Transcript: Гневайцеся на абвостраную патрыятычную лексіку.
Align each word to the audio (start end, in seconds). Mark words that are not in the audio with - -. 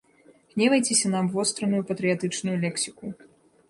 Гневайцеся 0.53 1.13
на 1.13 1.21
абвостраную 1.27 1.83
патрыятычную 1.93 2.57
лексіку. 2.67 3.05